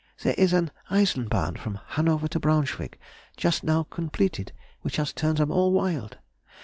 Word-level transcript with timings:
There 0.23 0.33
is 0.35 0.51
an 0.51 0.71
Eisenbahn 0.89 1.57
from 1.59 1.77
Hanover 1.89 2.27
to 2.29 2.39
Braunschweig 2.39 2.97
just 3.37 3.63
now 3.63 3.83
completed, 3.83 4.51
which 4.81 4.95
has 4.95 5.13
turned 5.13 5.37
them 5.37 5.51
all 5.51 5.71
wild. 5.71 6.17